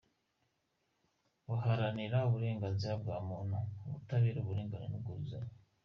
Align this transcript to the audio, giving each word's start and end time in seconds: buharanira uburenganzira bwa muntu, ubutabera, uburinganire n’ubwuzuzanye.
buharanira 1.47 2.17
uburenganzira 2.27 2.93
bwa 3.01 3.17
muntu, 3.27 3.57
ubutabera, 3.85 4.37
uburinganire 4.39 4.87
n’ubwuzuzanye. 4.89 5.53